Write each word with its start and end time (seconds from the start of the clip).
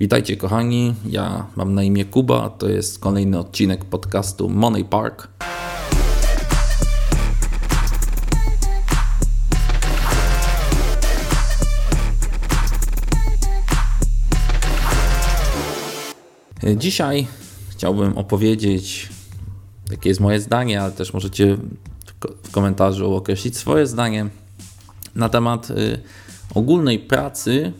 Witajcie 0.00 0.36
kochani, 0.36 0.94
ja 1.06 1.46
mam 1.56 1.74
na 1.74 1.82
imię 1.82 2.04
Kuba, 2.04 2.50
to 2.50 2.68
jest 2.68 2.98
kolejny 2.98 3.38
odcinek 3.38 3.84
podcastu 3.84 4.48
Money 4.48 4.84
Park. 4.84 5.28
Dzisiaj 16.76 17.26
chciałbym 17.68 18.18
opowiedzieć, 18.18 19.08
jakie 19.90 20.08
jest 20.08 20.20
moje 20.20 20.40
zdanie, 20.40 20.82
ale 20.82 20.92
też 20.92 21.12
możecie 21.12 21.56
w 22.42 22.50
komentarzu 22.50 23.14
określić 23.14 23.56
swoje 23.56 23.86
zdanie 23.86 24.26
na 25.14 25.28
temat 25.28 25.70
y, 25.70 26.00
ogólnej 26.54 26.98
pracy 26.98 27.72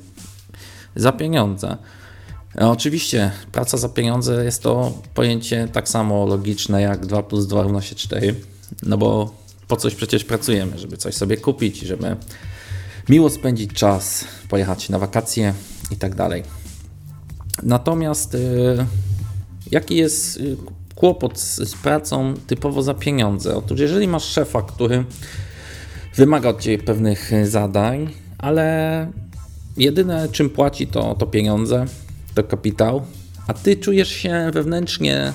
za 0.95 1.13
pieniądze. 1.13 1.77
E, 2.61 2.69
oczywiście 2.69 3.31
praca 3.53 3.77
za 3.77 3.89
pieniądze 3.89 4.45
jest 4.45 4.63
to 4.63 5.03
pojęcie 5.15 5.69
tak 5.73 5.89
samo 5.89 6.27
logiczne 6.27 6.83
jak 6.83 7.07
2 7.07 7.23
plus 7.23 7.47
2 7.47 7.63
równa 7.63 7.83
się 7.83 7.95
4, 7.95 8.35
no 8.83 8.99
bo 8.99 9.35
po 9.69 9.77
coś 9.77 9.95
przecież 9.95 10.25
pracujemy, 10.25 10.79
żeby 10.79 10.97
coś 10.97 11.15
sobie 11.15 11.37
kupić, 11.37 11.79
żeby 11.79 12.17
miło 13.09 13.31
spędzić 13.31 13.73
czas, 13.73 14.25
pojechać 14.49 14.89
na 14.89 14.99
wakacje 14.99 15.55
i 15.91 15.97
tak 15.97 16.15
dalej. 16.15 16.43
Natomiast 17.63 18.35
y, 18.35 18.87
jaki 19.71 19.97
jest 19.97 20.37
y, 20.37 20.57
kłopot 20.95 21.41
z, 21.41 21.57
z 21.57 21.75
pracą 21.75 22.35
typowo 22.47 22.83
za 22.83 22.95
pieniądze? 22.95 23.57
Otóż 23.57 23.81
jeżeli 23.81 24.09
masz 24.09 24.25
szefa, 24.25 24.63
który 24.63 25.05
wymaga 26.15 26.49
od 26.49 26.61
Ciebie 26.61 26.85
pewnych 26.85 27.31
zadań, 27.45 28.11
ale 28.39 29.07
jedyne 29.77 30.29
czym 30.29 30.51
płaci 30.51 30.87
to, 30.87 31.15
to 31.15 31.27
pieniądze, 31.27 31.87
to 32.37 32.45
kapitał, 32.45 33.03
a 33.47 33.55
Ty 33.55 33.77
czujesz 33.77 34.09
się 34.09 34.51
wewnętrznie 34.53 35.33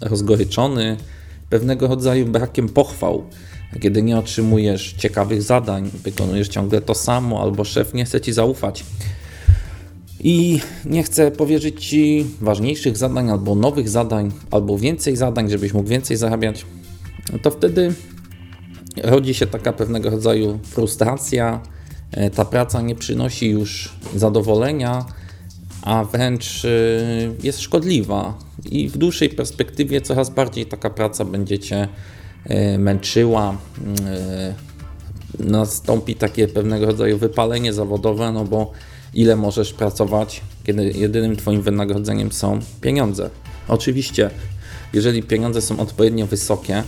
rozgoryczony, 0.00 0.96
pewnego 1.50 1.88
rodzaju 1.88 2.26
brakiem 2.26 2.68
pochwał, 2.68 3.24
kiedy 3.80 4.02
nie 4.02 4.18
otrzymujesz 4.18 4.92
ciekawych 4.92 5.42
zadań, 5.42 5.90
wykonujesz 6.04 6.48
ciągle 6.48 6.80
to 6.80 6.94
samo, 6.94 7.42
albo 7.42 7.64
szef 7.64 7.94
nie 7.94 8.04
chce 8.04 8.20
Ci 8.20 8.32
zaufać. 8.32 8.84
I 10.20 10.60
nie 10.84 11.02
chce 11.02 11.30
powierzyć 11.30 11.86
Ci 11.86 12.26
ważniejszych 12.40 12.96
zadań, 12.96 13.30
albo 13.30 13.54
nowych 13.54 13.88
zadań, 13.88 14.32
albo 14.50 14.78
więcej 14.78 15.16
zadań, 15.16 15.50
żebyś 15.50 15.72
mógł 15.72 15.88
więcej 15.88 16.16
zarabiać, 16.16 16.66
to 17.42 17.50
wtedy 17.50 17.94
rodzi 19.02 19.34
się 19.34 19.46
taka 19.46 19.72
pewnego 19.72 20.10
rodzaju 20.10 20.58
frustracja. 20.62 21.60
E, 22.12 22.30
ta 22.30 22.44
praca 22.44 22.82
nie 22.82 22.94
przynosi 22.94 23.48
już 23.48 23.92
zadowolenia, 24.16 25.04
a 25.82 26.04
wręcz 26.04 26.64
e, 26.64 26.68
jest 27.42 27.60
szkodliwa. 27.60 28.38
I 28.64 28.88
w 28.88 28.98
dłuższej 28.98 29.28
perspektywie 29.28 30.00
coraz 30.00 30.30
bardziej 30.30 30.66
taka 30.66 30.90
praca 30.90 31.24
będzie 31.24 31.58
cię 31.58 31.88
e, 32.44 32.78
męczyła. 32.78 33.56
Nastąpi 35.38 36.14
takie 36.14 36.48
pewnego 36.48 36.86
rodzaju 36.86 37.18
wypalenie 37.18 37.72
zawodowe, 37.72 38.32
no 38.32 38.44
bo 38.44 38.72
ile 39.14 39.36
możesz 39.36 39.72
pracować, 39.72 40.40
kiedy 40.64 40.90
jedynym 40.90 41.36
Twoim 41.36 41.62
wynagrodzeniem 41.62 42.32
są 42.32 42.60
pieniądze. 42.80 43.30
Oczywiście, 43.68 44.30
jeżeli 44.92 45.22
pieniądze 45.22 45.62
są 45.62 45.80
odpowiednio 45.80 46.26
wysokie, 46.26 46.82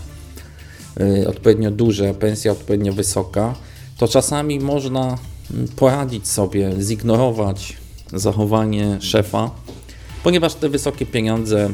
Y, 1.00 1.28
odpowiednio 1.28 1.70
duże, 1.70 2.14
pensja 2.14 2.52
odpowiednio 2.52 2.92
wysoka, 2.92 3.54
to 3.98 4.08
czasami 4.08 4.60
można 4.60 5.18
poradzić 5.76 6.28
sobie, 6.28 6.72
zignorować 6.80 7.76
zachowanie 8.12 8.98
szefa, 9.00 9.50
ponieważ 10.24 10.54
te 10.54 10.68
wysokie 10.68 11.06
pieniądze 11.06 11.70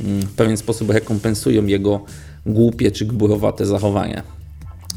mm, 0.00 0.22
w 0.22 0.34
pewien 0.34 0.56
sposób 0.56 0.90
rekompensują 0.90 1.66
jego 1.66 2.00
głupie 2.46 2.90
czy 2.90 3.06
gburowate 3.06 3.66
zachowanie. 3.66 4.22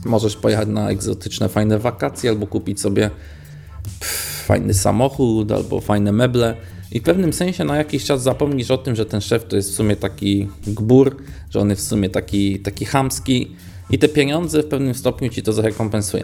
Możesz 0.05 0.35
pojechać 0.35 0.67
na 0.67 0.89
egzotyczne, 0.89 1.49
fajne 1.49 1.79
wakacje 1.79 2.29
albo 2.29 2.47
kupić 2.47 2.81
sobie 2.81 3.09
pff, 3.99 4.45
fajny 4.45 4.73
samochód 4.73 5.51
albo 5.51 5.81
fajne 5.81 6.11
meble 6.11 6.55
i 6.91 6.99
w 6.99 7.03
pewnym 7.03 7.33
sensie 7.33 7.63
na 7.63 7.75
jakiś 7.75 8.05
czas 8.05 8.23
zapomnisz 8.23 8.71
o 8.71 8.77
tym, 8.77 8.95
że 8.95 9.05
ten 9.05 9.21
szef 9.21 9.45
to 9.45 9.55
jest 9.55 9.71
w 9.71 9.75
sumie 9.75 9.95
taki 9.95 10.47
gbur, 10.67 11.15
że 11.49 11.59
on 11.59 11.69
jest 11.69 11.81
w 11.81 11.87
sumie 11.87 12.09
taki, 12.09 12.59
taki 12.59 12.85
chamski 12.85 13.55
i 13.89 13.99
te 13.99 14.07
pieniądze 14.07 14.63
w 14.63 14.67
pewnym 14.67 14.93
stopniu 14.93 15.29
ci 15.29 15.43
to 15.43 15.53
zrekompensują. 15.53 16.23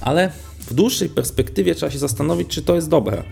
Ale 0.00 0.30
w 0.58 0.74
dłuższej 0.74 1.08
perspektywie 1.08 1.74
trzeba 1.74 1.92
się 1.92 1.98
zastanowić, 1.98 2.48
czy 2.48 2.62
to 2.62 2.74
jest 2.74 2.88
dobre, 2.88 3.22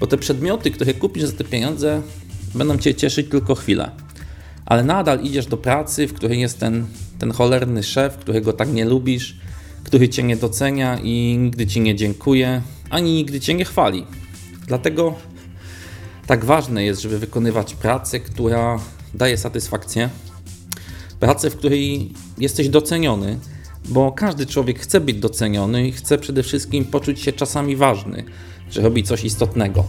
bo 0.00 0.06
te 0.06 0.18
przedmioty, 0.18 0.70
które 0.70 0.94
kupisz 0.94 1.24
za 1.24 1.32
te 1.32 1.44
pieniądze, 1.44 2.02
będą 2.54 2.78
cię 2.78 2.94
cieszyć 2.94 3.30
tylko 3.30 3.54
chwilę. 3.54 3.90
Ale 4.66 4.84
nadal 4.84 5.22
idziesz 5.22 5.46
do 5.46 5.56
pracy, 5.56 6.06
w 6.06 6.14
której 6.14 6.40
jest 6.40 6.58
ten, 6.58 6.86
ten 7.18 7.32
cholerny 7.32 7.82
szef, 7.82 8.16
którego 8.16 8.52
tak 8.52 8.72
nie 8.72 8.84
lubisz, 8.84 9.36
który 9.84 10.08
cię 10.08 10.22
nie 10.22 10.36
docenia 10.36 10.98
i 11.02 11.38
nigdy 11.38 11.66
ci 11.66 11.80
nie 11.80 11.94
dziękuje, 11.94 12.62
ani 12.90 13.12
nigdy 13.12 13.40
cię 13.40 13.54
nie 13.54 13.64
chwali. 13.64 14.06
Dlatego 14.66 15.14
tak 16.26 16.44
ważne 16.44 16.84
jest, 16.84 17.02
żeby 17.02 17.18
wykonywać 17.18 17.74
pracę, 17.74 18.20
która 18.20 18.78
daje 19.14 19.36
satysfakcję, 19.36 20.10
pracę, 21.20 21.50
w 21.50 21.56
której 21.56 22.12
jesteś 22.38 22.68
doceniony, 22.68 23.38
bo 23.88 24.12
każdy 24.12 24.46
człowiek 24.46 24.78
chce 24.78 25.00
być 25.00 25.16
doceniony 25.16 25.88
i 25.88 25.92
chce 25.92 26.18
przede 26.18 26.42
wszystkim 26.42 26.84
poczuć 26.84 27.20
się 27.20 27.32
czasami 27.32 27.76
ważny, 27.76 28.24
że 28.70 28.82
robi 28.82 29.02
coś 29.02 29.24
istotnego. 29.24 29.84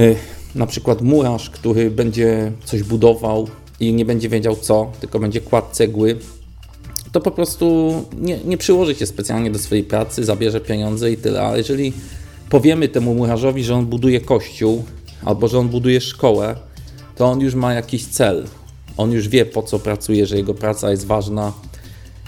Y, 0.00 0.16
na 0.54 0.66
przykład 0.66 1.02
murarz, 1.02 1.50
który 1.50 1.90
będzie 1.90 2.52
coś 2.64 2.82
budował 2.82 3.48
i 3.80 3.92
nie 3.92 4.04
będzie 4.04 4.28
wiedział 4.28 4.56
co, 4.56 4.92
tylko 5.00 5.18
będzie 5.18 5.40
kładł 5.40 5.66
cegły, 5.72 6.18
to 7.14 7.20
po 7.20 7.30
prostu 7.30 7.94
nie, 8.20 8.38
nie 8.44 8.58
przyłoży 8.58 8.94
się 8.94 9.06
specjalnie 9.06 9.50
do 9.50 9.58
swojej 9.58 9.84
pracy, 9.84 10.24
zabierze 10.24 10.60
pieniądze 10.60 11.12
i 11.12 11.16
tyle. 11.16 11.42
Ale 11.42 11.58
jeżeli 11.58 11.92
powiemy 12.50 12.88
temu 12.88 13.14
murarzowi, 13.14 13.64
że 13.64 13.74
on 13.74 13.86
buduje 13.86 14.20
kościół 14.20 14.84
albo 15.24 15.48
że 15.48 15.58
on 15.58 15.68
buduje 15.68 16.00
szkołę, 16.00 16.56
to 17.16 17.26
on 17.26 17.40
już 17.40 17.54
ma 17.54 17.74
jakiś 17.74 18.06
cel. 18.06 18.44
On 18.96 19.12
już 19.12 19.28
wie, 19.28 19.46
po 19.46 19.62
co 19.62 19.78
pracuje, 19.78 20.26
że 20.26 20.36
jego 20.36 20.54
praca 20.54 20.90
jest 20.90 21.06
ważna. 21.06 21.52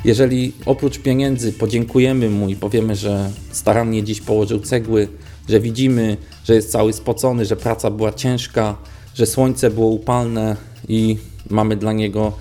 Jeżeli 0.07 0.53
oprócz 0.67 0.99
pieniędzy 0.99 1.53
podziękujemy 1.53 2.31
mu 2.31 2.49
i 2.49 2.57
powiemy, 2.57 2.97
że 2.97 3.31
starannie 3.53 4.03
dziś 4.03 4.21
położył 4.21 4.61
cegły, 4.61 5.09
że 5.49 5.61
widzimy, 5.61 6.17
że 6.45 6.55
jest 6.55 6.71
cały 6.71 6.93
spocony, 6.93 7.45
że 7.45 7.57
praca 7.57 7.91
była 7.91 8.13
ciężka, 8.13 8.77
że 9.15 9.27
słońce 9.27 9.71
było 9.71 9.87
upalne 9.87 10.57
i 10.89 11.17
mamy 11.51 11.77
dla 11.77 11.93
niego 11.93 12.33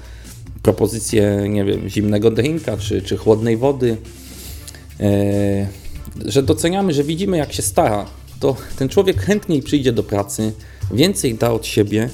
propozycję, 0.64 1.46
nie 1.50 1.66
wiem, 1.66 1.90
zimnego 1.90 2.32
drinka 2.32 2.78
czy, 2.78 3.02
czy 3.02 3.18
chłodnej 3.18 3.58
wody, 3.58 3.98
e, 5.00 5.68
że 6.26 6.44
doceniamy, 6.44 6.94
że 6.94 7.04
widzimy, 7.04 7.38
jak 7.38 7.54
się 7.54 7.62
stara, 7.62 8.06
to 8.40 8.56
ten 8.78 8.90
człowiek 8.90 9.22
chętniej 9.22 9.62
przyjdzie 9.62 9.92
do 9.92 10.04
pracy, 10.04 10.54
więcej 10.94 11.36
da 11.36 11.52
od 11.52 11.66
siebie, 11.66 12.10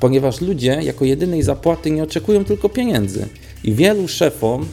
ponieważ 0.00 0.40
ludzie 0.40 0.78
jako 0.82 1.04
jedynej 1.04 1.42
zapłaty 1.42 1.90
nie 1.90 2.02
oczekują 2.02 2.44
tylko 2.44 2.68
pieniędzy. 2.68 3.28
I 3.64 3.74
wielu 3.74 4.08
szefom 4.08 4.66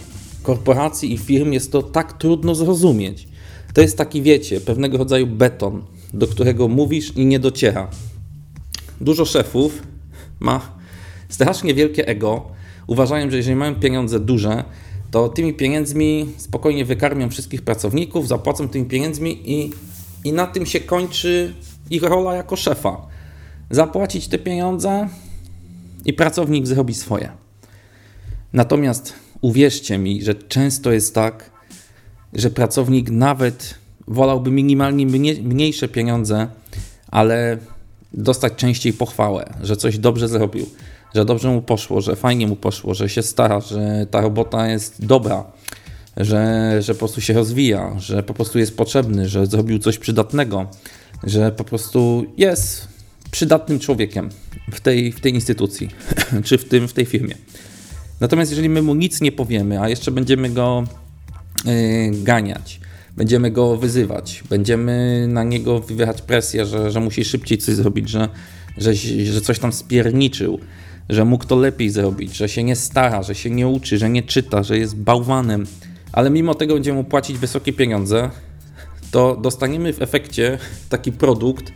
korporacji 0.44 1.14
i 1.14 1.18
firm 1.18 1.52
jest 1.52 1.72
to 1.72 1.84
tak 1.84 2.14
trudno 2.14 2.56
zrozumieć. 2.56 3.28
To 3.74 3.82
jest 3.82 3.98
taki, 3.98 4.22
wiecie, 4.22 4.62
pewnego 4.62 4.98
rodzaju 4.98 5.28
beton, 5.28 5.84
do 6.14 6.28
którego 6.28 6.68
mówisz 6.68 7.14
i 7.16 7.26
nie 7.26 7.40
dociera. 7.40 7.90
Dużo 9.02 9.26
szefów 9.26 9.84
ma 10.40 10.62
strasznie 11.30 11.74
wielkie 11.74 12.08
ego. 12.08 12.46
Uważają, 12.88 13.30
że 13.30 13.38
jeżeli 13.38 13.56
mają 13.56 13.76
pieniądze 13.76 14.20
duże, 14.20 14.64
to 15.12 15.30
tymi 15.30 15.54
pieniędzmi 15.54 16.30
spokojnie 16.38 16.86
wykarmią 16.86 17.30
wszystkich 17.30 17.62
pracowników, 17.62 18.28
zapłacą 18.28 18.70
tymi 18.70 18.86
pieniędzmi 18.86 19.52
i, 19.52 19.72
i 20.24 20.34
na 20.34 20.48
tym 20.48 20.66
się 20.66 20.80
kończy 20.80 21.54
ich 21.90 22.04
rola 22.04 22.36
jako 22.36 22.56
szefa 22.56 23.08
zapłacić 23.70 24.28
te 24.28 24.38
pieniądze 24.38 25.10
i 26.06 26.14
pracownik 26.14 26.68
zrobi 26.68 26.94
swoje. 26.94 27.47
Natomiast 28.54 29.14
uwierzcie 29.42 29.98
mi, 29.98 30.24
że 30.24 30.36
często 30.36 30.92
jest 30.92 31.16
tak, 31.16 31.52
że 32.34 32.50
pracownik 32.50 33.10
nawet 33.10 33.76
wolałby 34.08 34.52
minimalnie 34.52 35.06
mniejsze 35.44 35.88
pieniądze, 35.88 36.48
ale 37.12 37.58
dostać 38.14 38.54
częściej 38.56 38.94
pochwałę, 38.94 39.54
że 39.64 39.78
coś 39.78 39.98
dobrze 39.98 40.28
zrobił, 40.28 40.66
że 41.16 41.26
dobrze 41.26 41.50
mu 41.50 41.62
poszło, 41.62 42.02
że 42.02 42.16
fajnie 42.16 42.48
mu 42.48 42.56
poszło, 42.56 42.94
że 42.94 43.10
się 43.10 43.24
stara, 43.24 43.62
że 43.62 44.08
ta 44.12 44.22
robota 44.22 44.68
jest 44.68 45.06
dobra, 45.06 45.44
że, 46.18 46.82
że 46.82 46.94
po 46.94 47.00
prostu 47.00 47.22
się 47.22 47.34
rozwija, 47.34 47.96
że 48.00 48.24
po 48.24 48.34
prostu 48.34 48.60
jest 48.60 48.78
potrzebny, 48.78 49.30
że 49.30 49.46
zrobił 49.46 49.80
coś 49.80 49.98
przydatnego, 49.98 50.68
że 51.24 51.52
po 51.52 51.64
prostu 51.64 52.26
jest 52.38 52.88
przydatnym 53.32 53.80
człowiekiem 53.80 54.30
w 54.72 54.80
tej, 54.80 55.12
w 55.12 55.20
tej 55.20 55.34
instytucji, 55.34 55.90
czy 56.46 56.58
w, 56.58 56.66
tym, 56.66 56.88
w 56.88 56.94
tej 56.94 57.06
firmie. 57.06 57.36
Natomiast 58.20 58.52
jeżeli 58.52 58.70
my 58.70 58.82
mu 58.82 58.96
nic 58.96 59.22
nie 59.22 59.32
powiemy, 59.32 59.82
a 59.82 59.90
jeszcze 59.90 60.12
będziemy 60.12 60.50
go 60.50 60.84
yy, 61.66 61.72
ganiać, 62.24 62.80
będziemy 63.18 63.52
go 63.52 63.78
wyzywać, 63.78 64.44
będziemy 64.50 65.26
na 65.30 65.44
niego 65.44 65.80
wywierać 65.80 66.22
presję, 66.22 66.66
że, 66.66 66.92
że 66.92 67.00
musi 67.00 67.26
szybciej 67.26 67.58
coś 67.58 67.76
zrobić, 67.76 68.10
że, 68.10 68.30
że, 68.78 68.96
że 69.26 69.42
coś 69.42 69.60
tam 69.60 69.74
spierniczył, 69.74 70.60
że 71.10 71.26
mógł 71.26 71.46
to 71.46 71.56
lepiej 71.56 71.90
zrobić, 71.90 72.36
że 72.36 72.50
się 72.50 72.64
nie 72.64 72.76
stara, 72.76 73.24
że 73.24 73.36
się 73.36 73.50
nie 73.50 73.68
uczy, 73.68 73.98
że 73.98 74.10
nie 74.10 74.24
czyta, 74.24 74.64
że 74.64 74.78
jest 74.78 74.96
bałwanem, 74.96 75.66
ale 76.12 76.30
mimo 76.30 76.56
tego 76.56 76.74
będziemy 76.74 76.98
mu 76.98 77.04
płacić 77.04 77.38
wysokie 77.38 77.74
pieniądze, 77.74 78.30
to 79.12 79.36
dostaniemy 79.36 79.94
w 79.94 80.02
efekcie 80.02 80.58
taki 80.90 81.12
produkt 81.12 81.72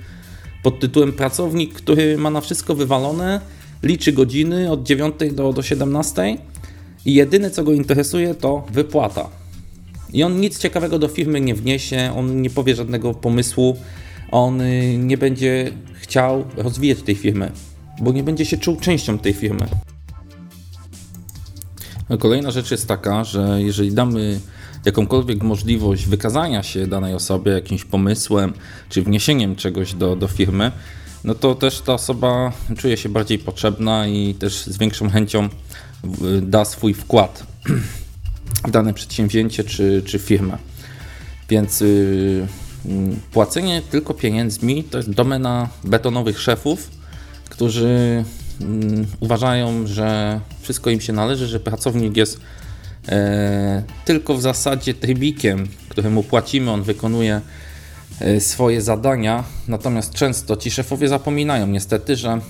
pod 0.64 0.80
tytułem 0.80 1.14
pracownik, 1.14 1.74
który 1.74 2.18
ma 2.18 2.30
na 2.30 2.42
wszystko 2.42 2.76
wywalone, 2.76 3.42
liczy 3.84 4.14
godziny 4.14 4.72
od 4.72 4.84
9 4.84 5.16
do, 5.32 5.54
do 5.54 5.62
17 5.62 6.38
i 7.06 7.14
jedyne 7.14 7.52
co 7.52 7.64
go 7.64 7.74
interesuje 7.74 8.36
to 8.36 8.66
wypłata. 8.72 9.30
I 10.14 10.24
on 10.24 10.40
nic 10.40 10.60
ciekawego 10.60 11.00
do 11.00 11.08
firmy 11.08 11.42
nie 11.42 11.56
wniesie, 11.56 12.14
on 12.16 12.42
nie 12.42 12.50
powie 12.50 12.76
żadnego 12.76 13.14
pomysłu, 13.14 13.78
on 14.32 14.62
y, 14.62 14.98
nie 14.98 15.18
będzie 15.18 15.72
chciał 15.94 16.46
rozwijać 16.58 17.02
tej 17.02 17.16
firmy, 17.16 17.52
bo 18.02 18.12
nie 18.12 18.24
będzie 18.24 18.46
się 18.46 18.58
czuł 18.58 18.76
częścią 18.76 19.18
tej 19.18 19.34
firmy. 19.34 19.66
Kolejna 22.20 22.52
rzecz 22.52 22.72
jest 22.72 22.88
taka, 22.88 23.24
że 23.24 23.62
jeżeli 23.62 23.92
damy 23.92 24.40
jakąkolwiek 24.86 25.44
możliwość 25.44 26.06
wykazania 26.08 26.64
się 26.64 26.88
danej 26.88 27.14
osobie 27.14 27.52
jakimś 27.52 27.84
pomysłem 27.84 28.54
czy 28.90 29.02
wniesieniem 29.02 29.56
czegoś 29.56 29.94
do, 29.94 30.16
do 30.16 30.28
firmy, 30.28 30.72
no 31.24 31.36
to 31.36 31.56
też 31.56 31.82
ta 31.82 31.94
osoba 31.94 32.52
czuje 32.78 32.98
się 32.98 33.10
bardziej 33.10 33.40
potrzebna 33.40 34.08
i 34.08 34.36
też 34.36 34.66
z 34.66 34.78
większą 34.78 35.10
chęcią 35.10 35.50
da 36.42 36.66
swój 36.66 36.94
wkład 36.94 37.46
w 38.68 38.72
dane 38.72 38.94
przedsięwzięcie 38.94 39.64
czy, 39.64 40.04
czy 40.06 40.20
firmę. 40.20 40.58
Więc 41.50 41.82
yy, 41.82 42.48
płacenie 43.32 43.82
tylko 43.92 44.14
pieniędzmi 44.14 44.84
to 44.84 44.98
jest 44.98 45.12
domena 45.12 45.70
betonowych 45.84 46.40
szefów, 46.40 46.90
którzy 47.50 48.24
yy, 48.60 48.68
uważają, 49.20 49.88
że 49.88 50.40
wszystko 50.62 50.90
im 50.90 51.02
się 51.02 51.14
należy, 51.14 51.48
że 51.48 51.60
pracownik 51.60 52.18
jest 52.18 52.40
E, 53.10 53.84
tylko 54.06 54.36
w 54.36 54.42
zasadzie 54.42 54.94
trybikiem, 54.94 55.68
któremu 55.90 56.24
płacimy, 56.24 56.72
on 56.72 56.84
wykonuje 56.84 57.42
swoje 58.40 58.82
zadania. 58.82 59.44
Natomiast 59.68 60.14
często 60.14 60.56
ci 60.56 60.72
szefowie 60.72 61.08
zapominają 61.08 61.68
niestety, 61.68 62.16
że 62.16 62.42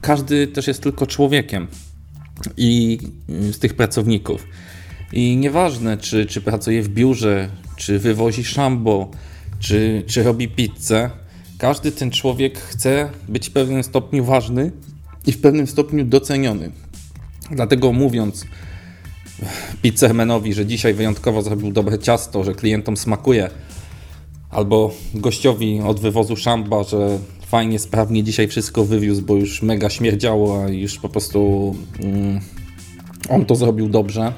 każdy 0.00 0.46
też 0.46 0.66
jest 0.66 0.82
tylko 0.82 1.06
człowiekiem 1.06 1.66
i 2.56 2.98
mm, 3.28 3.52
z 3.52 3.58
tych 3.58 3.74
pracowników. 3.74 4.46
I 5.12 5.36
nieważne, 5.36 5.96
czy, 5.96 6.26
czy 6.26 6.40
pracuje 6.40 6.82
w 6.82 6.88
biurze, 6.88 7.48
czy 7.76 7.98
wywozi 7.98 8.44
szambo, 8.44 9.10
czy, 9.58 10.04
czy 10.06 10.22
robi 10.22 10.48
pizzę, 10.48 11.10
każdy 11.58 11.92
ten 11.92 12.10
człowiek 12.10 12.58
chce 12.58 13.10
być 13.28 13.48
w 13.48 13.52
pewnym 13.52 13.82
stopniu 13.82 14.24
ważny 14.24 14.72
i 15.26 15.32
w 15.32 15.40
pewnym 15.40 15.66
stopniu 15.66 16.04
doceniony. 16.04 16.70
Dlatego 17.50 17.92
mówiąc, 17.92 18.44
pizzermanowi, 19.82 20.54
że 20.54 20.66
dzisiaj 20.66 20.94
wyjątkowo 20.94 21.42
zrobił 21.42 21.72
dobre 21.72 21.98
ciasto, 21.98 22.44
że 22.44 22.54
klientom 22.54 22.96
smakuje, 22.96 23.50
albo 24.56 24.90
gościowi 25.14 25.80
od 25.80 26.00
wywozu 26.00 26.36
szamba, 26.36 26.82
że 26.82 27.18
fajnie, 27.46 27.78
sprawnie 27.78 28.22
dzisiaj 28.22 28.48
wszystko 28.48 28.84
wywiózł, 28.84 29.22
bo 29.22 29.34
już 29.34 29.62
mega 29.62 29.90
śmierdziało, 29.90 30.64
a 30.64 30.68
już 30.68 30.98
po 30.98 31.08
prostu 31.08 31.74
mm, 32.02 32.40
on 33.28 33.44
to 33.44 33.54
zrobił 33.54 33.88
dobrze. 33.88 34.32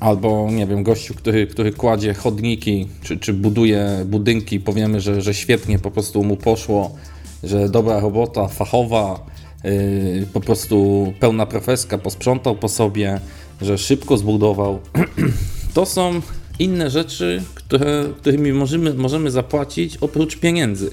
Albo, 0.00 0.48
nie 0.50 0.66
wiem, 0.66 0.82
gościu, 0.82 1.14
który, 1.14 1.46
który 1.46 1.72
kładzie 1.72 2.14
chodniki, 2.14 2.88
czy, 3.02 3.18
czy 3.18 3.32
buduje 3.32 4.04
budynki, 4.06 4.60
powiemy, 4.60 5.00
że, 5.00 5.22
że 5.22 5.34
świetnie 5.34 5.78
po 5.78 5.90
prostu 5.90 6.24
mu 6.24 6.36
poszło, 6.36 6.90
że 7.42 7.68
dobra 7.68 8.00
robota, 8.00 8.48
fachowa, 8.48 9.26
yy, 9.64 10.26
po 10.32 10.40
prostu 10.40 11.06
pełna 11.20 11.46
profeska, 11.46 11.98
posprzątał 11.98 12.56
po 12.56 12.68
sobie, 12.68 13.20
że 13.60 13.78
szybko 13.78 14.16
zbudował. 14.16 14.78
To 15.74 15.86
są 15.86 16.20
inne 16.62 16.90
rzeczy, 16.90 17.42
które, 17.54 18.08
którymi 18.16 18.52
możemy, 18.52 18.94
możemy 18.94 19.30
zapłacić 19.30 19.96
oprócz 19.96 20.36
pieniędzy. 20.36 20.90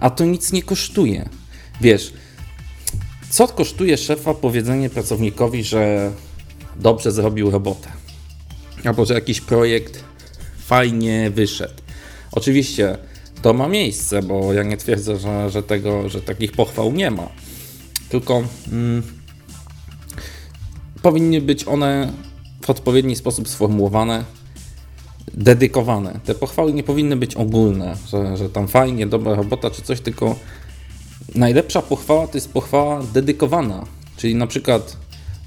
A 0.00 0.10
to 0.10 0.24
nic 0.24 0.52
nie 0.52 0.62
kosztuje. 0.62 1.28
Wiesz, 1.80 2.12
co 3.30 3.48
kosztuje 3.48 3.96
szefa 3.96 4.34
powiedzenie 4.34 4.90
pracownikowi, 4.90 5.64
że 5.64 6.12
dobrze 6.76 7.12
zrobił 7.12 7.50
robotę? 7.50 7.88
Albo 8.84 9.04
że 9.04 9.14
jakiś 9.14 9.40
projekt 9.40 10.04
fajnie 10.58 11.30
wyszedł. 11.30 11.74
Oczywiście 12.32 12.98
to 13.42 13.52
ma 13.52 13.68
miejsce, 13.68 14.22
bo 14.22 14.52
ja 14.52 14.62
nie 14.62 14.76
twierdzę, 14.76 15.18
że, 15.18 15.50
że, 15.50 15.62
tego, 15.62 16.08
że 16.08 16.22
takich 16.22 16.52
pochwał 16.52 16.92
nie 16.92 17.10
ma. 17.10 17.28
Tylko 18.08 18.42
mm, 18.72 19.02
powinny 21.02 21.40
być 21.40 21.68
one 21.68 22.12
w 22.64 22.70
odpowiedni 22.70 23.16
sposób 23.16 23.48
sformułowane, 23.48 24.24
dedykowane. 25.34 26.20
Te 26.24 26.34
pochwały 26.34 26.72
nie 26.72 26.82
powinny 26.82 27.16
być 27.16 27.34
ogólne, 27.34 27.96
że, 28.08 28.36
że 28.36 28.50
tam 28.50 28.68
fajnie, 28.68 29.06
dobra 29.06 29.34
robota 29.34 29.70
czy 29.70 29.82
coś, 29.82 30.00
tylko 30.00 30.36
najlepsza 31.34 31.82
pochwała 31.82 32.26
to 32.26 32.36
jest 32.36 32.52
pochwała 32.52 33.02
dedykowana. 33.02 33.84
Czyli 34.16 34.34
na 34.34 34.46
przykład 34.46 34.96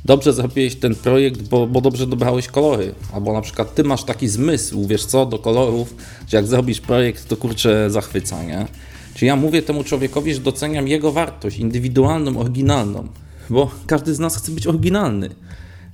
dobrze 0.06 0.34
zrobiłeś 0.34 0.76
ten 0.76 0.96
projekt, 0.96 1.42
bo, 1.42 1.68
bo 1.68 1.82
dobrze 1.82 2.08
dobrałeś 2.08 2.48
kolory. 2.48 2.94
Albo 3.14 3.34
na 3.34 3.42
przykład 3.42 3.76
ty 3.76 3.84
masz 3.84 4.04
taki 4.04 4.28
zmysł, 4.28 4.88
wiesz 4.88 5.06
co, 5.06 5.26
do 5.26 5.40
kolorów, 5.40 5.96
że 6.28 6.38
jak 6.38 6.48
zrobisz 6.48 6.82
projekt, 6.82 7.28
to 7.28 7.38
kurczę 7.38 7.90
zachwyca, 7.90 8.44
nie? 8.44 8.68
Czyli 9.16 9.28
ja 9.28 9.36
mówię 9.36 9.62
temu 9.62 9.84
człowiekowi, 9.84 10.34
że 10.34 10.40
doceniam 10.40 10.88
jego 10.88 11.12
wartość 11.12 11.58
indywidualną, 11.58 12.40
oryginalną, 12.40 13.08
bo 13.50 13.72
każdy 13.88 14.16
z 14.16 14.20
nas 14.20 14.38
chce 14.38 14.52
być 14.52 14.68
oryginalny. 14.68 15.30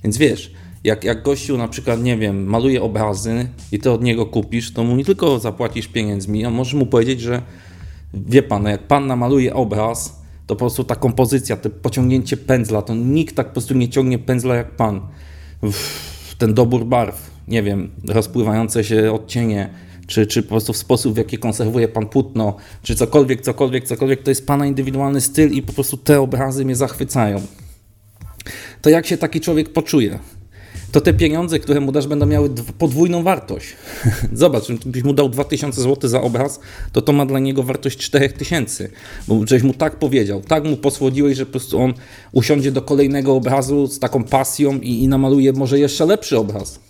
Więc 0.04 0.18
wiesz, 0.18 0.52
jak, 0.86 1.04
jak 1.04 1.22
gościu 1.22 1.58
na 1.58 1.68
przykład, 1.68 2.02
nie 2.02 2.16
wiem, 2.16 2.44
maluje 2.44 2.82
obrazy 2.82 3.48
i 3.72 3.78
ty 3.78 3.90
od 3.90 4.02
niego 4.02 4.26
kupisz, 4.26 4.72
to 4.72 4.84
mu 4.84 4.96
nie 4.96 5.04
tylko 5.04 5.38
zapłacisz 5.38 5.88
pieniędzmi, 5.88 6.44
a 6.44 6.50
możesz 6.50 6.74
mu 6.74 6.86
powiedzieć, 6.86 7.20
że 7.20 7.42
wie 8.14 8.42
pan, 8.42 8.62
no 8.62 8.68
jak 8.68 8.86
pan 8.86 9.06
namaluje 9.06 9.54
obraz, 9.54 10.22
to 10.46 10.54
po 10.54 10.58
prostu 10.58 10.84
ta 10.84 10.96
kompozycja, 10.96 11.56
to 11.56 11.70
pociągnięcie 11.70 12.36
pędzla, 12.36 12.82
to 12.82 12.94
nikt 12.94 13.36
tak 13.36 13.46
po 13.46 13.52
prostu 13.52 13.74
nie 13.74 13.88
ciągnie 13.88 14.18
pędzla 14.18 14.54
jak 14.54 14.70
pan. 14.70 15.00
Uff, 15.62 16.34
ten 16.38 16.54
dobór 16.54 16.84
barw, 16.84 17.30
nie 17.48 17.62
wiem, 17.62 17.90
rozpływające 18.08 18.84
się 18.84 19.12
odcienie, 19.12 19.70
czy, 20.06 20.26
czy 20.26 20.42
po 20.42 20.48
prostu 20.48 20.72
w 20.72 20.76
sposób, 20.76 21.14
w 21.14 21.16
jaki 21.16 21.38
konserwuje 21.38 21.88
pan 21.88 22.06
płótno, 22.06 22.56
czy 22.82 22.94
cokolwiek, 22.94 23.40
cokolwiek, 23.40 23.84
cokolwiek, 23.84 24.22
to 24.22 24.30
jest 24.30 24.46
pana 24.46 24.66
indywidualny 24.66 25.20
styl 25.20 25.52
i 25.52 25.62
po 25.62 25.72
prostu 25.72 25.96
te 25.96 26.20
obrazy 26.20 26.64
mnie 26.64 26.76
zachwycają 26.76 27.40
to 28.82 28.90
jak 28.90 29.06
się 29.06 29.16
taki 29.16 29.40
człowiek 29.40 29.72
poczuje? 29.72 30.18
To 30.96 31.00
te 31.00 31.14
pieniądze, 31.14 31.58
które 31.58 31.80
mu 31.80 31.92
dasz, 31.92 32.06
będą 32.06 32.26
miały 32.26 32.50
podwójną 32.78 33.22
wartość. 33.22 33.66
Zobacz, 34.32 34.72
byś 34.86 35.02
mu 35.02 35.12
dał 35.12 35.28
2000 35.28 35.82
zł 35.82 36.10
za 36.10 36.22
obraz, 36.22 36.60
to 36.92 37.02
to 37.02 37.12
ma 37.12 37.26
dla 37.26 37.38
niego 37.38 37.62
wartość 37.62 37.98
4000, 37.98 38.88
bo 39.28 39.46
żeś 39.46 39.62
mu 39.62 39.74
tak 39.74 39.96
powiedział, 39.96 40.40
tak 40.40 40.64
mu 40.64 40.76
posłodziłeś, 40.76 41.36
że 41.36 41.46
po 41.46 41.52
prostu 41.52 41.80
on 41.80 41.94
usiądzie 42.32 42.72
do 42.72 42.82
kolejnego 42.82 43.34
obrazu 43.34 43.86
z 43.86 43.98
taką 43.98 44.24
pasją 44.24 44.80
i, 44.80 45.02
i 45.02 45.08
namaluje 45.08 45.52
może 45.52 45.78
jeszcze 45.78 46.06
lepszy 46.06 46.38
obraz. 46.38 46.80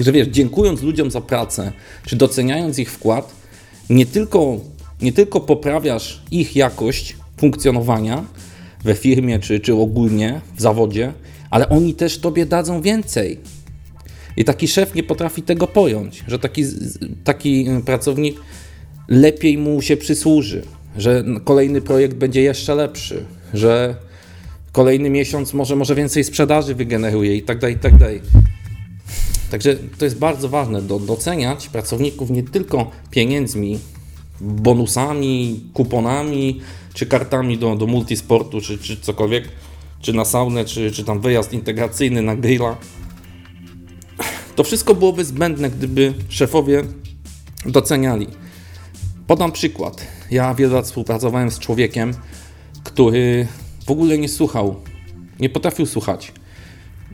Że 0.00 0.12
wiesz, 0.12 0.28
dziękując 0.28 0.82
ludziom 0.82 1.10
za 1.10 1.20
pracę, 1.20 1.72
czy 2.06 2.16
doceniając 2.16 2.78
ich 2.78 2.92
wkład, 2.92 3.32
nie 3.90 4.06
tylko, 4.06 4.56
nie 5.02 5.12
tylko 5.12 5.40
poprawiasz 5.40 6.22
ich 6.30 6.56
jakość 6.56 7.16
funkcjonowania, 7.36 8.24
we 8.84 8.94
firmie 8.94 9.38
czy, 9.38 9.60
czy 9.60 9.74
ogólnie 9.74 10.40
w 10.56 10.60
zawodzie, 10.60 11.12
ale 11.54 11.68
oni 11.68 11.94
też 11.94 12.18
tobie 12.18 12.46
dadzą 12.46 12.82
więcej. 12.82 13.38
I 14.36 14.44
taki 14.44 14.68
szef 14.68 14.94
nie 14.94 15.02
potrafi 15.02 15.42
tego 15.42 15.66
pojąć, 15.66 16.24
że 16.28 16.38
taki, 16.38 16.64
taki 17.24 17.66
pracownik 17.84 18.36
lepiej 19.08 19.58
mu 19.58 19.82
się 19.82 19.96
przysłuży, 19.96 20.62
że 20.96 21.24
kolejny 21.44 21.80
projekt 21.80 22.16
będzie 22.16 22.42
jeszcze 22.42 22.74
lepszy, 22.74 23.24
że 23.52 23.96
kolejny 24.72 25.10
miesiąc 25.10 25.54
może, 25.54 25.76
może 25.76 25.94
więcej 25.94 26.24
sprzedaży 26.24 26.74
wygeneruje 26.74 27.36
i 27.36 27.42
tak 27.42 27.58
dalej, 27.58 27.76
i 27.76 27.78
tak 27.78 27.96
dalej. 27.96 28.20
Także 29.50 29.76
to 29.98 30.04
jest 30.04 30.18
bardzo 30.18 30.48
ważne, 30.48 30.82
do, 30.82 30.98
doceniać 30.98 31.68
pracowników 31.68 32.30
nie 32.30 32.42
tylko 32.42 32.90
pieniędzmi, 33.10 33.78
bonusami, 34.40 35.60
kuponami, 35.74 36.60
czy 36.94 37.06
kartami 37.06 37.58
do, 37.58 37.76
do 37.76 37.86
multisportu, 37.86 38.60
czy, 38.60 38.78
czy 38.78 38.96
cokolwiek, 38.96 39.48
czy 40.04 40.12
na 40.12 40.24
saunę, 40.24 40.64
czy, 40.64 40.90
czy 40.90 41.04
tam 41.04 41.20
wyjazd 41.20 41.52
integracyjny 41.52 42.22
na 42.22 42.36
grilla. 42.36 42.76
To 44.56 44.64
wszystko 44.64 44.94
byłoby 44.94 45.24
zbędne, 45.24 45.70
gdyby 45.70 46.14
szefowie 46.28 46.82
doceniali. 47.66 48.26
Podam 49.26 49.52
przykład. 49.52 50.06
Ja 50.30 50.54
wiele 50.54 50.74
lat 50.74 50.84
współpracowałem 50.84 51.50
z 51.50 51.58
człowiekiem, 51.58 52.14
który 52.84 53.46
w 53.86 53.90
ogóle 53.90 54.18
nie 54.18 54.28
słuchał, 54.28 54.76
nie 55.40 55.48
potrafił 55.48 55.86
słuchać. 55.86 56.32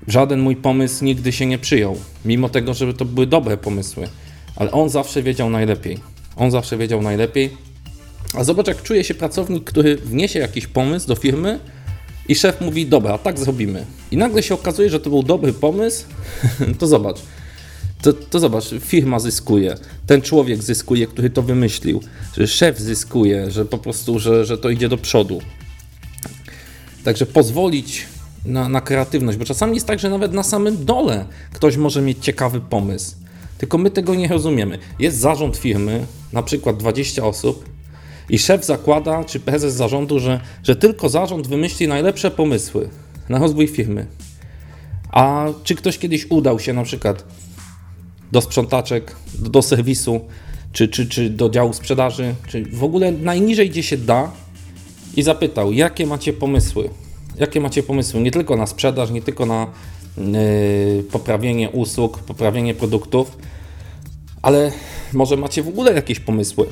Żaden 0.07 0.41
mój 0.41 0.57
pomysł 0.57 1.05
nigdy 1.05 1.33
się 1.33 1.47
nie 1.47 1.59
przyjął, 1.59 1.97
mimo 2.25 2.49
tego, 2.49 2.75
że 2.75 2.95
to 2.95 3.05
były 3.05 3.27
dobre 3.27 3.57
pomysły. 3.57 4.09
ale 4.57 4.71
on 4.71 4.89
zawsze 4.89 5.23
wiedział 5.23 5.51
najlepiej. 5.51 5.99
On 6.37 6.51
zawsze 6.51 6.79
wiedział 6.79 7.03
najlepiej. 7.03 7.51
A 8.35 8.45
zobacz, 8.45 8.69
jak 8.69 8.83
czuje 8.83 9.05
się 9.05 9.15
pracownik, 9.15 9.65
który 9.65 9.97
wniesie 9.97 10.39
jakiś 10.39 10.67
pomysł 10.67 11.09
do 11.09 11.15
firmy 11.15 11.61
i 12.31 12.35
szef 12.35 12.61
mówi: 12.61 12.87
Dobra, 12.87 13.19
tak 13.19 13.39
zrobimy. 13.39 13.87
I 14.11 14.17
nagle 14.17 14.43
się 14.43 14.55
okazuje, 14.55 14.91
że 14.91 15.01
to 15.01 15.11
był 15.11 15.23
dobry 15.23 15.53
pomysł. 15.53 16.05
to 16.79 16.87
zobacz. 16.87 17.17
To, 18.03 18.13
to 18.13 18.41
zobacz, 18.41 18.65
firma 18.81 19.19
zyskuje, 19.19 19.77
ten 20.07 20.23
człowiek 20.23 20.63
zyskuje, 20.63 21.07
który 21.07 21.31
to 21.31 21.43
wymyślił, 21.43 22.03
że 22.37 22.47
szef 22.47 22.79
zyskuje, 22.79 23.51
że 23.51 23.65
po 23.65 23.79
prostu, 23.79 24.19
że, 24.19 24.45
że 24.45 24.59
to 24.59 24.71
idzie 24.71 24.89
do 24.89 24.99
przodu. 24.99 25.41
Także 27.05 27.27
pozwolić 27.27 28.07
na, 28.45 28.69
na 28.69 28.81
kreatywność, 28.81 29.39
bo 29.39 29.45
czasami 29.45 29.75
jest 29.75 29.87
tak, 29.87 29.99
że 29.99 30.11
nawet 30.11 30.33
na 30.33 30.43
samym 30.43 30.85
dole 30.85 31.25
ktoś 31.53 31.77
może 31.77 32.03
mieć 32.03 32.19
ciekawy 32.19 32.61
pomysł. 32.61 33.15
Tylko 33.59 33.79
my 33.79 33.91
tego 33.91 34.15
nie 34.15 34.29
rozumiemy. 34.29 34.79
Jest 34.99 35.19
zarząd 35.19 35.57
firmy, 35.57 36.07
na 36.33 36.43
przykład 36.43 36.77
20 36.77 37.25
osób, 37.25 37.65
i 38.31 38.39
szef 38.39 38.65
zakłada, 38.65 39.25
czy 39.25 39.41
prezes 39.41 39.75
zarządu, 39.75 40.19
że, 40.19 40.41
że 40.63 40.77
tylko 40.77 41.09
zarząd 41.09 41.47
wymyśli 41.47 41.89
najlepsze 41.89 42.31
pomysły 42.31 42.89
na 43.29 43.39
rozwój 43.39 43.69
firmy. 43.69 44.07
A 45.11 45.47
czy 45.65 45.75
ktoś 45.75 45.99
kiedyś 45.99 46.31
udał 46.31 46.59
się 46.59 46.73
na 46.73 46.83
przykład 46.83 47.25
do 48.33 48.41
sprzątaczek, 48.41 49.17
do, 49.35 49.51
do 49.51 49.63
serwisu, 49.63 50.21
czy, 50.73 50.89
czy, 50.89 51.09
czy 51.09 51.31
do 51.31 51.51
działu 51.51 51.73
sprzedaży, 51.73 52.35
czy 52.49 52.65
w 52.65 52.85
ogóle 52.85 53.13
najniżej, 53.13 53.71
gdzie 53.71 53.83
się 53.83 53.97
da, 53.97 54.31
i 55.17 55.23
zapytał, 55.23 55.73
jakie 55.73 56.07
macie 56.07 56.33
pomysły? 56.33 56.91
Jakie 57.39 57.61
macie 57.61 57.83
pomysły? 57.83 58.21
Nie 58.21 58.31
tylko 58.31 58.57
na 58.57 58.67
sprzedaż, 58.67 59.11
nie 59.11 59.23
tylko 59.23 59.47
na 59.47 59.67
yy, 60.17 61.03
poprawienie 61.03 61.71
usług, 61.71 62.19
poprawienie 62.19 62.75
produktów, 62.75 63.39
ale 64.43 64.73
może 65.13 65.37
macie 65.37 65.63
w 65.63 65.69
ogóle 65.69 65.93
jakieś 65.93 66.21
pomysły? 66.21 66.67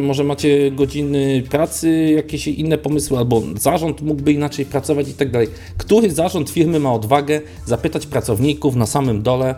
Może 0.00 0.24
macie 0.24 0.70
godziny 0.70 1.42
pracy, 1.50 2.12
jakieś 2.16 2.46
inne 2.46 2.78
pomysły, 2.78 3.18
albo 3.18 3.42
zarząd 3.56 4.02
mógłby 4.02 4.32
inaczej 4.32 4.66
pracować 4.66 5.08
i 5.08 5.14
tak 5.14 5.30
dalej. 5.30 5.48
Który 5.78 6.10
zarząd 6.10 6.50
firmy 6.50 6.80
ma 6.80 6.92
odwagę 6.92 7.40
zapytać 7.66 8.06
pracowników 8.06 8.76
na 8.76 8.86
samym 8.86 9.22
dole, 9.22 9.54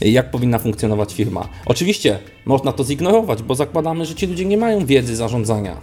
jak 0.00 0.30
powinna 0.30 0.58
funkcjonować 0.58 1.14
firma? 1.14 1.48
Oczywiście 1.66 2.18
można 2.44 2.72
to 2.72 2.84
zignorować, 2.84 3.42
bo 3.42 3.54
zakładamy, 3.54 4.06
że 4.06 4.14
ci 4.14 4.26
ludzie 4.26 4.44
nie 4.44 4.56
mają 4.56 4.86
wiedzy 4.86 5.16
zarządzania. 5.16 5.76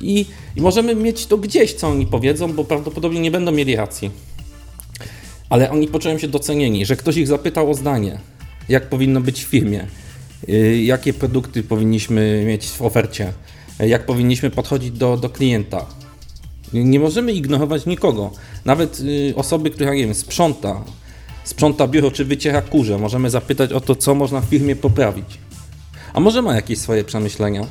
I, 0.00 0.26
I 0.56 0.60
możemy 0.60 0.94
mieć 0.94 1.26
to 1.26 1.38
gdzieś, 1.38 1.74
co 1.74 1.88
oni 1.88 2.06
powiedzą, 2.06 2.52
bo 2.52 2.64
prawdopodobnie 2.64 3.20
nie 3.20 3.30
będą 3.30 3.52
mieli 3.52 3.76
racji. 3.76 4.10
Ale 5.48 5.70
oni 5.70 5.88
poczują 5.88 6.18
się 6.18 6.28
docenieni, 6.28 6.86
że 6.86 6.96
ktoś 6.96 7.16
ich 7.16 7.26
zapytał 7.26 7.70
o 7.70 7.74
zdanie, 7.74 8.18
jak 8.68 8.88
powinno 8.88 9.20
być 9.20 9.44
w 9.44 9.48
firmie, 9.48 9.86
jakie 10.82 11.12
produkty 11.12 11.62
powinniśmy 11.62 12.44
mieć 12.46 12.68
w 12.68 12.82
ofercie, 12.82 13.32
jak 13.78 14.06
powinniśmy 14.06 14.50
podchodzić 14.50 14.90
do, 14.90 15.16
do 15.16 15.30
klienta. 15.30 15.86
Nie 16.72 17.00
możemy 17.00 17.32
ignorować 17.32 17.86
nikogo. 17.86 18.30
Nawet 18.64 19.00
y, 19.00 19.32
osoby, 19.36 19.70
która 19.70 19.94
nie 19.94 20.04
wiem, 20.04 20.14
sprząta, 20.14 20.84
sprząta 21.44 21.88
biuro 21.88 22.10
czy 22.10 22.24
wyciera 22.24 22.62
kurze, 22.62 22.98
możemy 22.98 23.30
zapytać 23.30 23.72
o 23.72 23.80
to, 23.80 23.96
co 23.96 24.14
można 24.14 24.40
w 24.40 24.44
firmie 24.44 24.76
poprawić. 24.76 25.38
A 26.12 26.20
może 26.20 26.42
ma 26.42 26.54
jakieś 26.54 26.78
swoje 26.78 27.04
przemyślenia? 27.04 27.66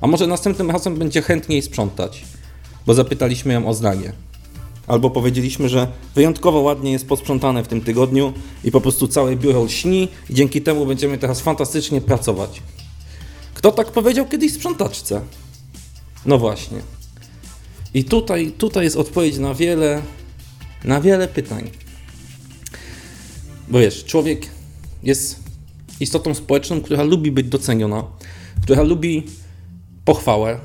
A 0.00 0.06
może 0.06 0.26
następnym 0.26 0.70
razem 0.70 0.96
będzie 0.96 1.22
chętniej 1.22 1.62
sprzątać, 1.62 2.24
bo 2.86 2.94
zapytaliśmy 2.94 3.52
ją 3.52 3.66
o 3.66 3.74
zdanie. 3.74 4.12
Albo 4.86 5.10
powiedzieliśmy, 5.10 5.68
że 5.68 5.86
wyjątkowo 6.14 6.60
ładnie 6.60 6.92
jest 6.92 7.08
posprzątane 7.08 7.62
w 7.62 7.68
tym 7.68 7.80
tygodniu 7.80 8.32
i 8.64 8.70
po 8.70 8.80
prostu 8.80 9.08
całe 9.08 9.36
biuro 9.36 9.68
śni 9.68 10.08
i 10.30 10.34
dzięki 10.34 10.62
temu 10.62 10.86
będziemy 10.86 11.18
teraz 11.18 11.40
fantastycznie 11.40 12.00
pracować. 12.00 12.62
Kto 13.54 13.72
tak 13.72 13.90
powiedział 13.90 14.26
kiedyś 14.26 14.52
sprzątaczce? 14.52 15.20
No 16.26 16.38
właśnie. 16.38 16.78
I 17.94 18.04
tutaj, 18.04 18.52
tutaj 18.58 18.84
jest 18.84 18.96
odpowiedź 18.96 19.38
na 19.38 19.54
wiele, 19.54 20.02
na 20.84 21.00
wiele 21.00 21.28
pytań. 21.28 21.70
Bo 23.68 23.78
wiesz, 23.78 24.04
człowiek 24.04 24.46
jest 25.02 25.40
istotą 26.00 26.34
społeczną, 26.34 26.80
która 26.80 27.02
lubi 27.02 27.32
być 27.32 27.48
doceniona, 27.48 28.04
która 28.62 28.82
lubi 28.82 29.26
pochwałę. 30.04 30.58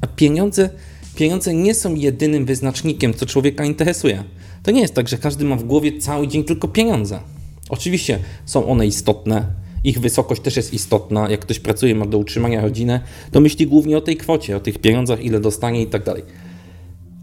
A 0.00 0.06
pieniądze, 0.06 0.70
pieniądze 1.14 1.54
nie 1.54 1.74
są 1.74 1.94
jedynym 1.94 2.44
wyznacznikiem, 2.44 3.14
co 3.14 3.26
człowieka 3.26 3.64
interesuje. 3.64 4.24
To 4.62 4.70
nie 4.70 4.80
jest 4.80 4.94
tak, 4.94 5.08
że 5.08 5.18
każdy 5.18 5.44
ma 5.44 5.56
w 5.56 5.64
głowie 5.64 5.98
cały 5.98 6.28
dzień 6.28 6.44
tylko 6.44 6.68
pieniądze. 6.68 7.20
Oczywiście 7.68 8.18
są 8.44 8.66
one 8.66 8.86
istotne, 8.86 9.46
ich 9.84 10.00
wysokość 10.00 10.42
też 10.42 10.56
jest 10.56 10.74
istotna. 10.74 11.30
Jak 11.30 11.40
ktoś 11.40 11.58
pracuje, 11.58 11.94
ma 11.94 12.06
do 12.06 12.18
utrzymania 12.18 12.60
rodzinę, 12.60 13.00
to 13.30 13.40
myśli 13.40 13.66
głównie 13.66 13.98
o 13.98 14.00
tej 14.00 14.16
kwocie, 14.16 14.56
o 14.56 14.60
tych 14.60 14.78
pieniądzach, 14.78 15.24
ile 15.24 15.40
dostanie 15.40 15.82
i 15.82 15.86
tak 15.86 16.04
dalej. 16.04 16.22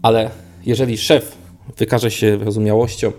Ale 0.02 0.30
jeżeli 0.66 0.98
szef 0.98 1.36
wykaże 1.76 2.10
się 2.10 2.36
wyrozumiałością, 2.36 3.12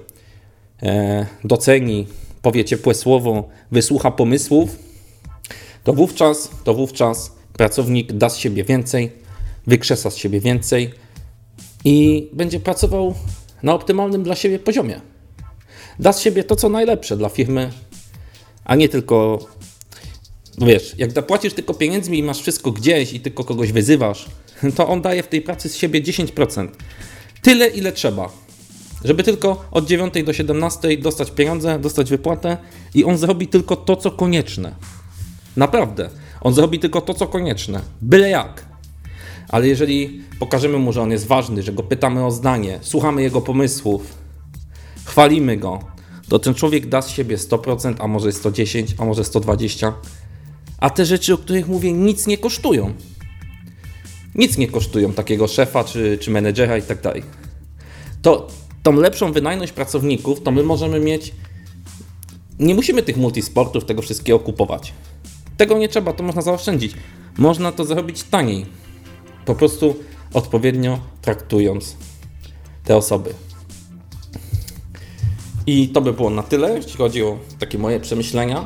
e, 0.83 1.25
doceni, 1.43 2.07
powie 2.41 2.65
ciepłe 2.65 2.93
słowo, 2.93 3.49
wysłucha 3.71 4.11
pomysłów, 4.11 4.79
to 5.83 5.93
wówczas, 5.93 6.51
to 6.63 6.73
wówczas 6.73 7.35
pracownik 7.53 8.13
da 8.13 8.29
z 8.29 8.37
siebie 8.37 8.63
więcej, 8.63 9.11
wykrzesa 9.68 10.12
z 10.12 10.18
siebie 10.18 10.39
więcej 10.39 10.94
i 11.86 12.27
będzie 12.34 12.60
pracował 12.60 13.15
na 13.63 13.74
optymalnym 13.74 14.24
dla 14.24 14.36
siebie 14.36 14.60
poziomie. 14.60 15.01
Da 16.00 16.13
z 16.13 16.22
siebie 16.22 16.44
to, 16.44 16.56
co 16.56 16.70
najlepsze 16.70 17.18
dla 17.18 17.30
firmy, 17.30 17.72
a 18.65 18.75
nie 18.75 18.89
tylko. 18.89 19.39
No 20.58 20.65
wiesz, 20.65 20.96
jak 20.98 21.12
zapłacisz 21.12 21.53
tylko 21.53 21.74
pieniędzmi 21.74 22.18
i 22.18 22.24
masz 22.24 22.39
wszystko 22.39 22.72
gdzieś 22.72 23.13
i 23.13 23.20
tylko 23.20 23.44
kogoś 23.44 23.72
wyzywasz, 23.72 24.25
to 24.75 24.88
on 24.88 25.01
daje 25.01 25.24
w 25.24 25.27
tej 25.27 25.41
pracy 25.41 25.70
z 25.70 25.75
siebie 25.75 26.01
10%. 26.01 26.68
Tyle, 27.41 27.68
ile 27.68 27.91
trzeba. 27.91 28.30
Żeby 29.03 29.24
tylko 29.24 29.65
od 29.72 29.86
9 29.86 30.13
do 30.25 30.34
17 30.34 30.98
dostać 30.98 31.32
pieniądze, 31.32 31.80
dostać 31.80 32.10
wypłatę 32.10 32.58
i 32.94 33.03
on 33.03 33.18
zrobi 33.18 33.48
tylko 33.48 33.75
to, 33.75 33.96
co 33.96 34.12
konieczne. 34.12 34.75
Naprawdę. 35.58 36.10
On 36.41 36.53
zrobi 36.53 36.80
tylko 36.80 37.01
to, 37.01 37.13
co 37.13 37.27
konieczne. 37.27 37.82
Byle 38.01 38.30
jak. 38.30 38.70
Ale 39.51 39.67
jeżeli 39.67 40.22
pokażemy 40.39 40.77
mu, 40.77 40.93
że 40.93 41.01
on 41.01 41.12
jest 41.12 41.27
ważny, 41.27 41.63
że 41.63 41.74
go 41.74 41.84
pytamy 41.84 42.25
o 42.25 42.31
zdanie, 42.31 42.79
słuchamy 42.81 43.22
jego 43.22 43.41
pomysłów, 43.41 44.13
chwalimy 45.05 45.58
go, 45.58 45.79
to 46.29 46.39
ten 46.39 46.53
człowiek 46.53 46.89
da 46.89 47.01
z 47.01 47.10
siebie 47.10 47.38
100%, 47.38 47.96
a 48.00 48.08
może 48.08 48.31
110, 48.31 48.96
a 48.98 49.05
może 49.05 49.24
120. 49.24 49.93
A 50.77 50.89
te 50.89 51.05
rzeczy, 51.05 51.34
o 51.34 51.38
których 51.38 51.67
mówię, 51.67 51.93
nic 51.93 52.27
nie 52.27 52.38
kosztują. 52.38 52.93
Nic 54.36 54.58
nie 54.58 54.67
kosztują 54.67 55.13
takiego 55.13 55.48
szefa 55.48 55.84
czy, 55.84 56.17
czy 56.17 56.31
menedżera 56.31 56.77
i 56.77 56.81
tak 56.81 57.01
dalej. 57.01 57.24
To 58.22 58.48
tą 58.84 58.93
lepszą 58.93 59.31
wydajność 59.31 59.72
pracowników, 59.72 60.43
to 60.43 60.51
my 60.51 60.63
możemy 60.63 61.00
mieć. 61.00 61.34
Nie 62.60 62.75
musimy 62.75 63.03
tych 63.03 63.17
multisportów, 63.17 63.86
tego 63.86 64.01
wszystkiego 64.01 64.39
kupować. 64.39 64.93
Tego 65.58 65.77
nie 65.77 65.89
trzeba, 65.89 66.13
to 66.13 66.24
można 66.24 66.41
zaoszczędzić. 66.41 66.93
Można 67.38 67.72
to 67.72 67.86
zrobić 67.86 68.24
taniej. 68.24 68.65
Po 69.45 69.55
prostu 69.55 69.95
odpowiednio 70.33 71.00
traktując 71.21 71.95
te 72.83 72.98
osoby. 72.98 73.33
I 75.67 75.89
to 75.89 76.01
by 76.01 76.13
było 76.13 76.29
na 76.29 76.43
tyle, 76.43 76.77
jeśli 76.77 76.98
chodzi 76.98 77.24
o 77.24 77.38
takie 77.60 77.77
moje 77.77 78.00
przemyślenia. 78.00 78.65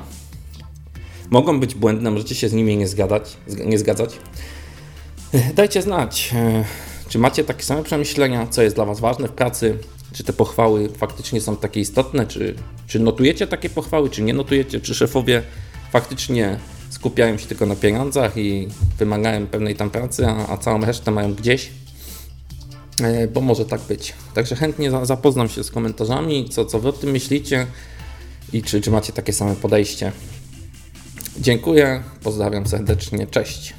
Mogą 1.29 1.59
być 1.59 1.75
błędne, 1.75 2.11
możecie 2.11 2.35
się 2.35 2.49
z 2.49 2.53
nimi 2.53 2.77
nie 2.77 2.87
zgadzać. 2.87 3.37
Nie 3.65 3.79
zgadzać. 3.79 4.19
Dajcie 5.55 5.81
znać, 5.81 6.31
e, 6.35 6.65
czy 7.09 7.19
macie 7.19 7.43
takie 7.43 7.63
same 7.63 7.83
przemyślenia, 7.83 8.47
co 8.47 8.61
jest 8.61 8.75
dla 8.75 8.85
Was 8.85 8.99
ważne 8.99 9.27
w 9.27 9.31
pracy, 9.31 9.77
czy 10.13 10.23
te 10.23 10.33
pochwały 10.33 10.89
faktycznie 10.89 11.41
są 11.41 11.55
takie 11.55 11.79
istotne, 11.79 12.27
czy, 12.27 12.55
czy 12.87 12.99
notujecie 12.99 13.47
takie 13.47 13.69
pochwały, 13.69 14.09
czy 14.09 14.21
nie 14.21 14.33
notujecie, 14.33 14.81
czy 14.81 14.95
szefowie 14.95 15.43
faktycznie 15.91 16.59
skupiają 17.05 17.37
się 17.37 17.47
tylko 17.47 17.65
na 17.65 17.75
pieniądzach 17.75 18.37
i 18.37 18.67
wymagają 18.97 19.47
pewnej 19.47 19.75
tam 19.75 19.89
pracy, 19.89 20.27
a, 20.27 20.47
a 20.47 20.57
całą 20.57 20.85
resztę 20.85 21.11
mają 21.11 21.33
gdzieś, 21.33 21.71
e, 23.01 23.27
bo 23.27 23.41
może 23.41 23.65
tak 23.65 23.81
być. 23.81 24.13
Także 24.33 24.55
chętnie 24.55 24.91
zapoznam 25.03 25.49
się 25.49 25.63
z 25.63 25.71
komentarzami, 25.71 26.49
co, 26.49 26.65
co 26.65 26.79
wy 26.79 26.89
o 26.89 26.91
tym 26.91 27.11
myślicie 27.11 27.67
i 28.53 28.63
czy, 28.63 28.81
czy 28.81 28.91
macie 28.91 29.13
takie 29.13 29.33
same 29.33 29.55
podejście. 29.55 30.11
Dziękuję, 31.39 32.03
pozdrawiam 32.23 32.67
serdecznie, 32.67 33.27
cześć. 33.27 33.73